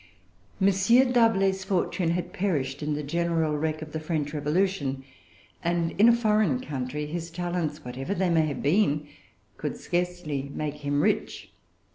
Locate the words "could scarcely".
9.57-10.49